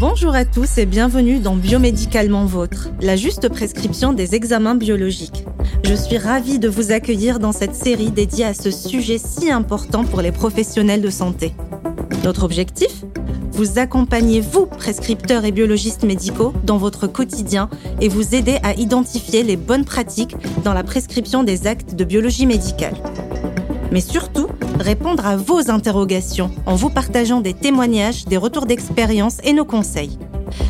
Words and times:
Bonjour 0.00 0.34
à 0.34 0.46
tous 0.46 0.78
et 0.78 0.86
bienvenue 0.86 1.40
dans 1.40 1.56
Biomédicalement 1.56 2.46
Vôtre, 2.46 2.88
la 3.02 3.16
juste 3.16 3.50
prescription 3.50 4.14
des 4.14 4.34
examens 4.34 4.74
biologiques. 4.74 5.44
Je 5.84 5.92
suis 5.92 6.16
ravie 6.16 6.58
de 6.58 6.70
vous 6.70 6.90
accueillir 6.90 7.38
dans 7.38 7.52
cette 7.52 7.74
série 7.74 8.10
dédiée 8.10 8.46
à 8.46 8.54
ce 8.54 8.70
sujet 8.70 9.18
si 9.18 9.50
important 9.50 10.04
pour 10.04 10.22
les 10.22 10.32
professionnels 10.32 11.02
de 11.02 11.10
santé. 11.10 11.52
Notre 12.24 12.44
objectif? 12.44 13.04
Vous 13.52 13.78
accompagner, 13.78 14.40
vous, 14.40 14.64
prescripteurs 14.64 15.44
et 15.44 15.52
biologistes 15.52 16.04
médicaux, 16.04 16.54
dans 16.64 16.78
votre 16.78 17.06
quotidien 17.06 17.68
et 18.00 18.08
vous 18.08 18.34
aider 18.34 18.56
à 18.62 18.72
identifier 18.72 19.42
les 19.42 19.58
bonnes 19.58 19.84
pratiques 19.84 20.34
dans 20.64 20.72
la 20.72 20.82
prescription 20.82 21.42
des 21.42 21.66
actes 21.66 21.94
de 21.94 22.04
biologie 22.04 22.46
médicale. 22.46 22.94
Mais 23.92 24.00
surtout, 24.00 24.46
répondre 24.80 25.26
à 25.26 25.36
vos 25.36 25.70
interrogations 25.70 26.50
en 26.66 26.74
vous 26.74 26.90
partageant 26.90 27.40
des 27.40 27.54
témoignages, 27.54 28.24
des 28.24 28.36
retours 28.36 28.66
d'expérience 28.66 29.38
et 29.44 29.52
nos 29.52 29.64
conseils. 29.64 30.18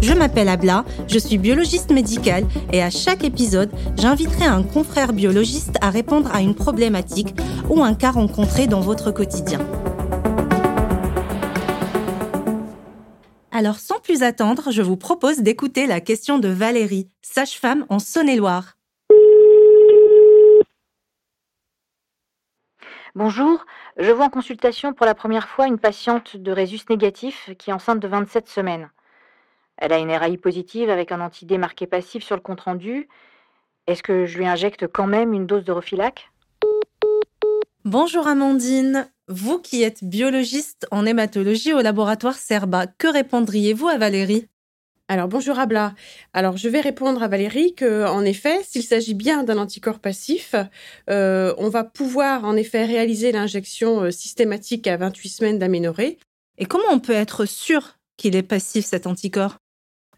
Je 0.00 0.12
m'appelle 0.12 0.48
Abla, 0.48 0.84
je 1.08 1.18
suis 1.18 1.38
biologiste 1.38 1.90
médicale 1.90 2.44
et 2.72 2.82
à 2.82 2.90
chaque 2.90 3.24
épisode, 3.24 3.70
j'inviterai 3.96 4.44
un 4.44 4.62
confrère 4.62 5.12
biologiste 5.12 5.76
à 5.80 5.90
répondre 5.90 6.30
à 6.34 6.40
une 6.40 6.54
problématique 6.54 7.34
ou 7.70 7.82
un 7.82 7.94
cas 7.94 8.10
rencontré 8.10 8.66
dans 8.66 8.80
votre 8.80 9.10
quotidien. 9.12 9.60
Alors 13.52 13.78
sans 13.78 14.00
plus 14.00 14.22
attendre, 14.22 14.70
je 14.70 14.82
vous 14.82 14.96
propose 14.96 15.38
d'écouter 15.38 15.86
la 15.86 16.00
question 16.00 16.38
de 16.38 16.48
Valérie, 16.48 17.08
sage-femme 17.22 17.86
en 17.88 17.98
Saône-et-Loire. 17.98 18.76
Bonjour, 23.14 23.66
je 23.98 24.10
vois 24.10 24.24
en 24.24 24.30
consultation 24.30 24.94
pour 24.94 25.04
la 25.04 25.14
première 25.14 25.46
fois 25.46 25.66
une 25.66 25.78
patiente 25.78 26.38
de 26.38 26.50
résus 26.50 26.80
négatif 26.88 27.50
qui 27.58 27.68
est 27.68 27.72
enceinte 27.74 28.00
de 28.00 28.08
27 28.08 28.48
semaines. 28.48 28.90
Elle 29.76 29.92
a 29.92 29.98
une 29.98 30.10
RAI 30.10 30.38
positive 30.38 30.88
avec 30.88 31.12
un 31.12 31.20
antidé 31.20 31.58
marqué 31.58 31.86
passif 31.86 32.24
sur 32.24 32.36
le 32.36 32.40
compte-rendu. 32.40 33.10
Est-ce 33.86 34.02
que 34.02 34.24
je 34.24 34.38
lui 34.38 34.46
injecte 34.46 34.86
quand 34.86 35.06
même 35.06 35.34
une 35.34 35.46
dose 35.46 35.64
de 35.64 35.74
Bonjour 37.84 38.26
Amandine, 38.26 39.10
vous 39.28 39.58
qui 39.58 39.82
êtes 39.82 40.02
biologiste 40.02 40.86
en 40.90 41.04
hématologie 41.04 41.74
au 41.74 41.82
laboratoire 41.82 42.36
Serba, 42.36 42.86
que 42.86 43.08
répondriez-vous 43.08 43.88
à 43.88 43.98
Valérie? 43.98 44.48
Alors 45.12 45.28
bonjour 45.28 45.58
Abla. 45.58 45.94
Alors 46.32 46.56
je 46.56 46.70
vais 46.70 46.80
répondre 46.80 47.22
à 47.22 47.28
Valérie 47.28 47.74
que 47.74 48.06
en 48.06 48.24
effet, 48.24 48.62
s'il 48.62 48.82
s'agit 48.82 49.12
bien 49.12 49.44
d'un 49.44 49.58
anticorps 49.58 49.98
passif, 49.98 50.54
euh, 51.10 51.54
on 51.58 51.68
va 51.68 51.84
pouvoir 51.84 52.46
en 52.46 52.56
effet 52.56 52.86
réaliser 52.86 53.30
l'injection 53.30 54.04
euh, 54.04 54.10
systématique 54.10 54.86
à 54.86 54.96
28 54.96 55.28
semaines 55.28 55.58
d'aménorrhée. 55.58 56.18
Et 56.56 56.64
comment 56.64 56.88
on 56.90 56.98
peut 56.98 57.12
être 57.12 57.44
sûr 57.44 57.98
qu'il 58.16 58.34
est 58.36 58.42
passif 58.42 58.86
cet 58.86 59.06
anticorps? 59.06 59.58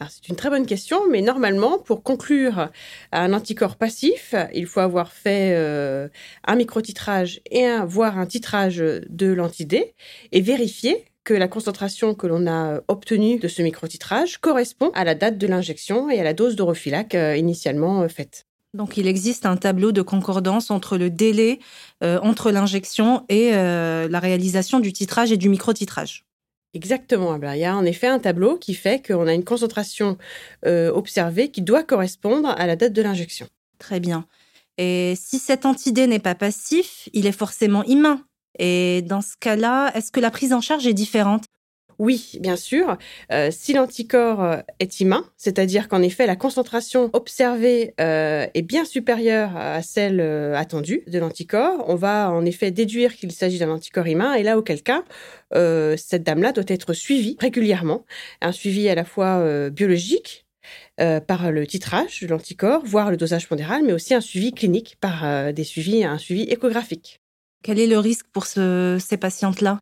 Alors 0.00 0.10
c'est 0.10 0.28
une 0.28 0.34
très 0.34 0.50
bonne 0.50 0.66
question, 0.66 1.08
mais 1.08 1.20
normalement, 1.20 1.78
pour 1.78 2.02
conclure 2.02 2.68
un 3.12 3.32
anticorps 3.32 3.76
passif, 3.76 4.34
il 4.52 4.66
faut 4.66 4.80
avoir 4.80 5.12
fait 5.12 5.54
euh, 5.54 6.08
un 6.44 6.56
microtitrage 6.56 7.40
et 7.48 7.64
un, 7.64 7.84
voire 7.84 8.18
un 8.18 8.26
titrage 8.26 8.78
de 8.78 9.26
l'antidé 9.32 9.94
et 10.32 10.40
vérifier 10.40 11.04
que 11.30 11.34
la 11.34 11.46
concentration 11.46 12.14
que 12.14 12.26
l'on 12.26 12.48
a 12.48 12.80
obtenue 12.88 13.38
de 13.38 13.46
ce 13.46 13.62
microtitrage 13.62 14.38
correspond 14.38 14.90
à 14.94 15.04
la 15.04 15.14
date 15.14 15.38
de 15.38 15.46
l'injection 15.46 16.10
et 16.10 16.18
à 16.18 16.24
la 16.24 16.34
dose 16.34 16.56
d'orophylac 16.56 17.14
euh, 17.14 17.36
initialement 17.36 18.02
euh, 18.02 18.08
faite. 18.08 18.46
Donc 18.74 18.96
il 18.96 19.06
existe 19.06 19.46
un 19.46 19.56
tableau 19.56 19.92
de 19.92 20.02
concordance 20.02 20.70
entre 20.70 20.96
le 20.96 21.10
délai 21.10 21.58
entre 22.02 22.52
l'injection 22.52 23.24
et 23.28 23.50
la 23.50 24.20
réalisation 24.20 24.78
du 24.78 24.92
titrage 24.92 25.32
et 25.32 25.36
du 25.36 25.48
microtitrage. 25.48 26.24
Exactement. 26.72 27.36
Il 27.36 27.58
y 27.58 27.64
a 27.64 27.76
en 27.76 27.84
effet 27.84 28.06
un 28.06 28.20
tableau 28.20 28.56
qui 28.56 28.74
fait 28.74 29.04
qu'on 29.04 29.26
a 29.26 29.34
une 29.34 29.44
concentration 29.44 30.18
euh, 30.66 30.92
observée 30.92 31.50
qui 31.50 31.62
doit 31.62 31.82
correspondre 31.82 32.48
à 32.48 32.66
la 32.66 32.76
date 32.76 32.92
de 32.92 33.02
l'injection. 33.02 33.48
Très 33.78 33.98
bien. 33.98 34.26
Et 34.78 35.14
si 35.16 35.38
cet 35.38 35.66
antidé 35.66 36.06
n'est 36.06 36.20
pas 36.20 36.34
passif, 36.34 37.08
il 37.12 37.26
est 37.26 37.32
forcément 37.32 37.82
immun. 37.84 38.24
Et 38.58 39.02
dans 39.02 39.22
ce 39.22 39.34
cas-là, 39.38 39.92
est-ce 39.94 40.10
que 40.10 40.20
la 40.20 40.30
prise 40.30 40.52
en 40.52 40.60
charge 40.60 40.86
est 40.86 40.94
différente? 40.94 41.44
Oui, 42.00 42.38
bien 42.40 42.56
sûr. 42.56 42.96
Euh, 43.30 43.50
si 43.52 43.74
l'anticorps 43.74 44.42
euh, 44.42 44.56
est 44.78 45.00
immun, 45.00 45.22
c'est-à-dire 45.36 45.86
qu'en 45.86 46.00
effet 46.00 46.26
la 46.26 46.34
concentration 46.34 47.10
observée 47.12 47.92
euh, 48.00 48.46
est 48.54 48.62
bien 48.62 48.86
supérieure 48.86 49.54
à 49.54 49.82
celle 49.82 50.22
attendue 50.56 51.04
de 51.08 51.18
l'anticorps, 51.18 51.84
on 51.88 51.96
va 51.96 52.30
en 52.30 52.46
effet 52.46 52.70
déduire 52.70 53.14
qu'il 53.14 53.30
s'agit 53.32 53.58
d'un 53.58 53.68
anticorps 53.68 54.08
immun. 54.08 54.32
Et 54.32 54.42
là, 54.42 54.56
auquel 54.56 54.82
cas, 54.82 55.04
cette 55.52 56.22
dame-là 56.22 56.52
doit 56.52 56.64
être 56.68 56.94
suivie 56.94 57.36
régulièrement, 57.38 58.06
un 58.40 58.52
suivi 58.52 58.88
à 58.88 58.94
la 58.94 59.04
fois 59.04 59.68
biologique 59.68 60.46
par 60.96 61.52
le 61.52 61.66
titrage 61.66 62.22
de 62.22 62.28
l'anticorps, 62.28 62.82
voire 62.84 63.10
le 63.10 63.18
dosage 63.18 63.46
pondéral, 63.46 63.82
mais 63.84 63.92
aussi 63.92 64.14
un 64.14 64.20
suivi 64.22 64.52
clinique 64.52 64.96
par 65.00 65.52
des 65.52 65.64
suivis, 65.64 66.04
un 66.04 66.18
suivi 66.18 66.44
échographique. 66.44 67.20
Quel 67.62 67.78
est 67.78 67.86
le 67.86 67.98
risque 67.98 68.26
pour 68.32 68.46
ces 68.46 69.16
patientes-là? 69.20 69.78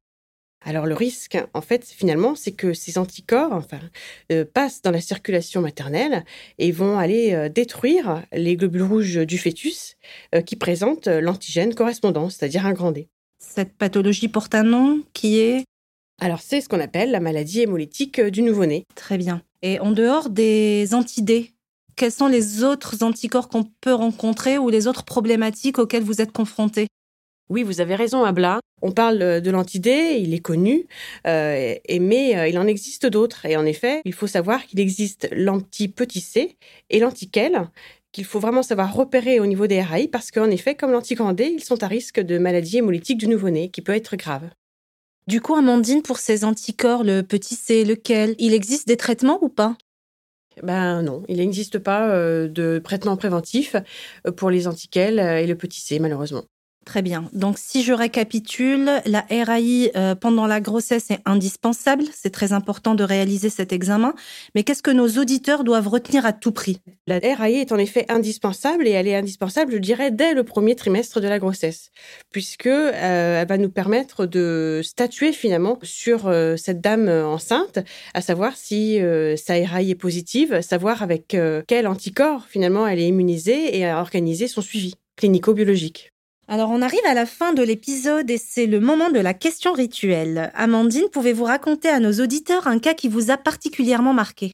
Alors 0.64 0.86
le 0.86 0.94
risque, 0.94 1.38
en 1.54 1.60
fait, 1.60 1.84
finalement, 1.84 2.34
c'est 2.34 2.50
que 2.52 2.74
ces 2.74 2.98
anticorps, 2.98 3.52
enfin, 3.52 3.78
euh, 4.32 4.44
passent 4.44 4.82
dans 4.82 4.90
la 4.90 5.00
circulation 5.00 5.60
maternelle 5.60 6.24
et 6.58 6.72
vont 6.72 6.98
aller 6.98 7.32
euh, 7.32 7.48
détruire 7.48 8.24
les 8.32 8.56
globules 8.56 8.82
rouges 8.82 9.14
du 9.24 9.38
fœtus 9.38 9.96
euh, 10.34 10.42
qui 10.42 10.56
présentent 10.56 11.06
l'antigène 11.06 11.74
correspondant, 11.74 12.28
c'est-à-dire 12.28 12.66
un 12.66 12.72
grand 12.72 12.90
D. 12.90 13.08
Cette 13.38 13.74
pathologie 13.74 14.26
porte 14.26 14.56
un 14.56 14.64
nom? 14.64 15.04
Qui 15.12 15.38
est? 15.38 15.64
Alors 16.20 16.40
c'est 16.40 16.60
ce 16.60 16.68
qu'on 16.68 16.80
appelle 16.80 17.12
la 17.12 17.20
maladie 17.20 17.60
hémolytique 17.60 18.20
du 18.20 18.42
nouveau-né. 18.42 18.84
Très 18.96 19.16
bien. 19.16 19.42
Et 19.62 19.78
en 19.78 19.92
dehors 19.92 20.28
des 20.28 20.92
antidés, 20.92 21.52
quels 21.94 22.12
sont 22.12 22.26
les 22.26 22.64
autres 22.64 23.04
anticorps 23.04 23.48
qu'on 23.48 23.64
peut 23.80 23.94
rencontrer 23.94 24.58
ou 24.58 24.68
les 24.70 24.88
autres 24.88 25.04
problématiques 25.04 25.78
auxquelles 25.78 26.02
vous 26.02 26.20
êtes 26.20 26.32
confrontés? 26.32 26.88
Oui, 27.50 27.62
vous 27.62 27.80
avez 27.80 27.94
raison, 27.94 28.24
Abla. 28.24 28.60
On 28.82 28.92
parle 28.92 29.22
euh, 29.22 29.40
de 29.40 29.50
l'antidé, 29.50 30.18
il 30.20 30.34
est 30.34 30.40
connu, 30.40 30.86
euh, 31.26 31.74
mais 32.00 32.36
euh, 32.36 32.48
il 32.48 32.58
en 32.58 32.66
existe 32.66 33.06
d'autres. 33.06 33.46
Et 33.46 33.56
en 33.56 33.64
effet, 33.64 34.02
il 34.04 34.12
faut 34.12 34.26
savoir 34.26 34.64
qu'il 34.66 34.80
existe 34.80 35.28
l'anti-petit 35.32 36.20
c 36.20 36.56
et 36.90 37.00
l'antiquel, 37.00 37.68
qu'il 38.12 38.24
faut 38.24 38.38
vraiment 38.38 38.62
savoir 38.62 38.94
repérer 38.94 39.40
au 39.40 39.46
niveau 39.46 39.66
des 39.66 39.82
RAI, 39.82 40.08
parce 40.08 40.30
qu'en 40.30 40.50
effet, 40.50 40.74
comme 40.74 40.92
l'antigrand 40.92 41.32
D, 41.32 41.52
ils 41.52 41.64
sont 41.64 41.82
à 41.82 41.86
risque 41.86 42.20
de 42.20 42.38
maladie 42.38 42.78
hémolytique 42.78 43.18
du 43.18 43.28
nouveau-né, 43.28 43.70
qui 43.70 43.82
peut 43.82 43.94
être 43.94 44.16
grave. 44.16 44.48
Du 45.26 45.40
coup, 45.40 45.54
Amandine, 45.54 46.02
pour 46.02 46.18
ces 46.18 46.44
anticorps, 46.44 47.04
le 47.04 47.22
petit 47.22 47.54
c, 47.54 47.84
lequel, 47.84 48.34
il 48.38 48.54
existe 48.54 48.88
des 48.88 48.96
traitements 48.96 49.38
ou 49.42 49.48
pas? 49.48 49.76
Ben 50.62 51.02
non, 51.02 51.22
il 51.28 51.36
n'existe 51.36 51.78
pas 51.78 52.08
de 52.08 52.80
traitement 52.82 53.16
préventif 53.16 53.76
pour 54.36 54.50
les 54.50 54.66
antiquels 54.66 55.20
et 55.20 55.46
le 55.46 55.54
petit 55.54 55.80
c, 55.80 55.98
malheureusement. 55.98 56.44
Très 56.88 57.02
bien. 57.02 57.28
Donc, 57.34 57.58
si 57.58 57.82
je 57.82 57.92
récapitule, 57.92 59.02
la 59.04 59.26
RAI 59.28 59.92
euh, 59.94 60.14
pendant 60.14 60.46
la 60.46 60.62
grossesse 60.62 61.10
est 61.10 61.20
indispensable. 61.26 62.04
C'est 62.14 62.30
très 62.30 62.54
important 62.54 62.94
de 62.94 63.04
réaliser 63.04 63.50
cet 63.50 63.74
examen. 63.74 64.14
Mais 64.54 64.62
qu'est-ce 64.62 64.82
que 64.82 64.90
nos 64.90 65.06
auditeurs 65.06 65.64
doivent 65.64 65.88
retenir 65.88 66.24
à 66.24 66.32
tout 66.32 66.50
prix? 66.50 66.80
La 67.06 67.18
RAI 67.18 67.56
est 67.56 67.72
en 67.72 67.76
effet 67.76 68.06
indispensable 68.08 68.88
et 68.88 68.92
elle 68.92 69.06
est 69.06 69.14
indispensable, 69.14 69.72
je 69.72 69.76
dirais, 69.76 70.10
dès 70.10 70.32
le 70.32 70.44
premier 70.44 70.76
trimestre 70.76 71.20
de 71.20 71.28
la 71.28 71.38
grossesse, 71.38 71.90
puisque 72.30 72.64
euh, 72.64 73.42
elle 73.42 73.46
va 73.46 73.58
nous 73.58 73.68
permettre 73.68 74.24
de 74.24 74.80
statuer 74.82 75.34
finalement 75.34 75.78
sur 75.82 76.26
euh, 76.26 76.56
cette 76.56 76.80
dame 76.80 77.10
enceinte, 77.10 77.80
à 78.14 78.22
savoir 78.22 78.56
si 78.56 78.98
sa 79.36 79.52
RAI 79.52 79.90
est 79.90 79.94
positive, 79.94 80.62
savoir 80.62 81.02
avec 81.02 81.36
quel 81.66 81.86
anticorps 81.86 82.46
finalement 82.48 82.86
elle 82.86 82.98
est 82.98 83.08
immunisée 83.08 83.76
et 83.76 83.84
à 83.84 84.00
organiser 84.00 84.48
son 84.48 84.62
suivi 84.62 84.94
clinico-biologique. 85.16 86.12
Alors 86.50 86.70
on 86.70 86.80
arrive 86.80 87.04
à 87.06 87.12
la 87.12 87.26
fin 87.26 87.52
de 87.52 87.62
l'épisode 87.62 88.30
et 88.30 88.38
c'est 88.38 88.64
le 88.64 88.80
moment 88.80 89.10
de 89.10 89.20
la 89.20 89.34
question 89.34 89.74
rituelle. 89.74 90.50
Amandine, 90.54 91.10
pouvez-vous 91.12 91.44
raconter 91.44 91.90
à 91.90 92.00
nos 92.00 92.22
auditeurs 92.22 92.66
un 92.66 92.78
cas 92.78 92.94
qui 92.94 93.08
vous 93.08 93.30
a 93.30 93.36
particulièrement 93.36 94.14
marqué? 94.14 94.52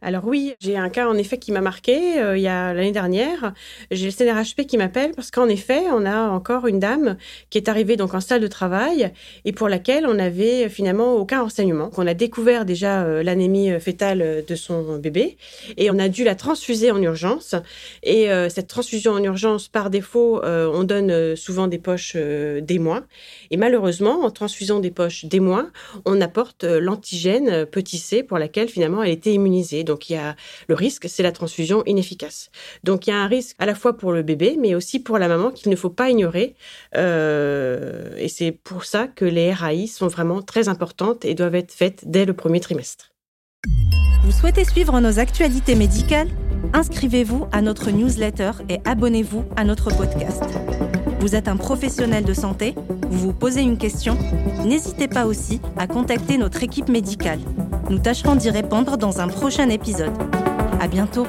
Alors 0.00 0.24
oui, 0.26 0.54
j'ai 0.60 0.76
un 0.76 0.90
cas 0.90 1.08
en 1.08 1.14
effet 1.14 1.38
qui 1.38 1.50
m'a 1.50 1.60
marqué. 1.60 2.20
Euh, 2.20 2.36
il 2.36 2.42
y 2.42 2.48
a 2.48 2.72
l'année 2.72 2.92
dernière, 2.92 3.52
j'ai 3.90 4.06
le 4.06 4.12
CNRHP 4.12 4.66
qui 4.66 4.76
m'appelle 4.76 5.12
parce 5.14 5.30
qu'en 5.30 5.48
effet, 5.48 5.82
on 5.92 6.06
a 6.06 6.28
encore 6.28 6.66
une 6.66 6.78
dame 6.78 7.16
qui 7.50 7.58
est 7.58 7.68
arrivée 7.68 7.96
donc 7.96 8.14
en 8.14 8.20
salle 8.20 8.40
de 8.40 8.46
travail 8.46 9.12
et 9.44 9.52
pour 9.52 9.68
laquelle 9.68 10.06
on 10.06 10.14
n'avait 10.14 10.68
finalement 10.68 11.14
aucun 11.14 11.42
renseignement. 11.42 11.90
On 11.96 12.06
a 12.06 12.14
découvert 12.14 12.64
déjà 12.64 13.02
euh, 13.02 13.22
l'anémie 13.22 13.72
euh, 13.72 13.80
fétale 13.80 14.44
de 14.46 14.54
son 14.54 14.98
bébé 14.98 15.36
et 15.76 15.90
on 15.90 15.98
a 15.98 16.08
dû 16.08 16.22
la 16.22 16.34
transfuser 16.34 16.90
en 16.90 17.02
urgence. 17.02 17.54
Et 18.02 18.28
cette 18.48 18.68
transfusion 18.68 19.12
en 19.12 19.22
urgence, 19.22 19.68
par 19.68 19.90
défaut, 19.90 20.40
on 20.44 20.84
donne 20.84 21.36
souvent 21.36 21.66
des 21.66 21.78
poches 21.78 22.16
des 22.16 22.78
mois. 22.78 23.02
Et 23.50 23.56
malheureusement, 23.56 24.24
en 24.24 24.30
transfusant 24.30 24.80
des 24.80 24.90
poches 24.90 25.24
des 25.24 25.40
mois, 25.40 25.68
on 26.04 26.20
apporte 26.20 26.64
l'antigène 26.64 27.66
petit 27.66 27.98
c 27.98 28.22
pour 28.22 28.38
laquelle 28.38 28.68
finalement 28.68 29.02
elle 29.02 29.10
était 29.12 29.32
immunisée. 29.32 29.84
Donc 29.88 30.08
il 30.08 30.12
y 30.12 30.16
a 30.16 30.36
le 30.68 30.74
risque, 30.74 31.08
c'est 31.08 31.22
la 31.24 31.32
transfusion 31.32 31.82
inefficace. 31.86 32.50
Donc 32.84 33.06
il 33.06 33.10
y 33.10 33.12
a 33.12 33.16
un 33.16 33.26
risque 33.26 33.56
à 33.58 33.66
la 33.66 33.74
fois 33.74 33.96
pour 33.96 34.12
le 34.12 34.22
bébé, 34.22 34.56
mais 34.60 34.74
aussi 34.74 35.00
pour 35.00 35.18
la 35.18 35.26
maman 35.26 35.50
qu'il 35.50 35.70
ne 35.70 35.76
faut 35.76 35.90
pas 35.90 36.10
ignorer. 36.10 36.54
Euh, 36.96 38.12
et 38.16 38.28
c'est 38.28 38.52
pour 38.52 38.84
ça 38.84 39.08
que 39.08 39.24
les 39.24 39.52
RAI 39.52 39.86
sont 39.86 40.06
vraiment 40.06 40.42
très 40.42 40.68
importantes 40.68 41.24
et 41.24 41.34
doivent 41.34 41.56
être 41.56 41.72
faites 41.72 42.04
dès 42.06 42.24
le 42.24 42.34
premier 42.34 42.60
trimestre. 42.60 43.12
Vous 44.22 44.32
souhaitez 44.32 44.64
suivre 44.64 45.00
nos 45.00 45.18
actualités 45.18 45.74
médicales? 45.74 46.28
Inscrivez-vous 46.74 47.46
à 47.50 47.62
notre 47.62 47.90
newsletter 47.90 48.50
et 48.68 48.78
abonnez-vous 48.84 49.44
à 49.56 49.64
notre 49.64 49.90
podcast. 49.96 50.42
Vous 51.20 51.34
êtes 51.34 51.48
un 51.48 51.56
professionnel 51.56 52.24
de 52.24 52.34
santé, 52.34 52.74
vous 53.10 53.18
vous 53.18 53.32
posez 53.32 53.62
une 53.62 53.78
question, 53.78 54.16
n'hésitez 54.64 55.08
pas 55.08 55.26
aussi 55.26 55.60
à 55.76 55.86
contacter 55.86 56.36
notre 56.36 56.62
équipe 56.62 56.88
médicale. 56.88 57.40
Nous 57.90 57.98
tâcherons 57.98 58.36
d'y 58.36 58.50
répondre 58.50 58.98
dans 58.98 59.20
un 59.20 59.28
prochain 59.28 59.70
épisode. 59.70 60.12
À 60.78 60.88
bientôt! 60.88 61.26